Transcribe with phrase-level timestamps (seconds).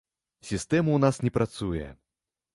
[0.49, 1.87] Сістэма ў нас не працуе.